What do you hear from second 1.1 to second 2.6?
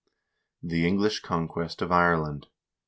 Conquest of Ireland.